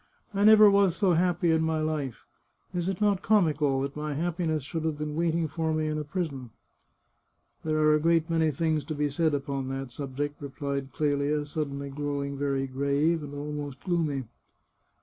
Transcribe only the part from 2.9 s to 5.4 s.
not comical that my happiness should have been wait